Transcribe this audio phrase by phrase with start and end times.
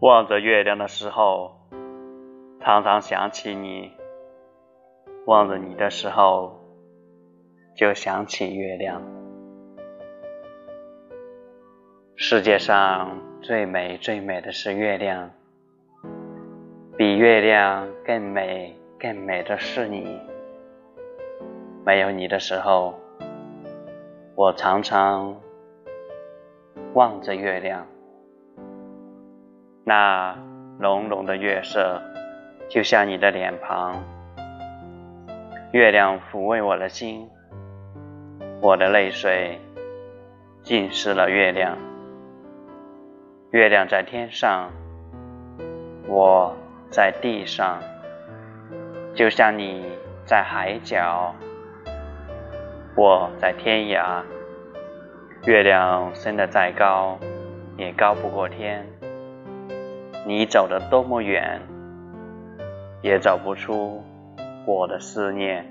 [0.00, 1.56] 望着月亮的时候，
[2.60, 3.90] 常常想起你；
[5.26, 6.60] 望着你的时候，
[7.76, 9.02] 就想起月亮。
[12.14, 15.32] 世界上最美最美的是月亮，
[16.96, 20.20] 比月亮更美更美的是你。
[21.84, 22.94] 没有你的时候，
[24.36, 25.40] 我常常
[26.94, 27.84] 望着月亮。
[29.88, 30.36] 那
[30.78, 32.02] 浓浓的月色，
[32.68, 34.04] 就像你的脸庞。
[35.72, 37.26] 月亮抚慰我的心，
[38.60, 39.58] 我的泪水
[40.62, 41.78] 浸湿了月亮。
[43.52, 44.70] 月亮在天上，
[46.06, 46.54] 我
[46.90, 47.78] 在地上，
[49.14, 49.86] 就像你
[50.26, 51.34] 在海角，
[52.94, 54.22] 我在天涯。
[55.46, 57.18] 月亮升得再高，
[57.78, 58.86] 也高不过天。
[60.26, 61.60] 你走得多么远，
[63.02, 64.02] 也走不出
[64.66, 65.64] 我的思念。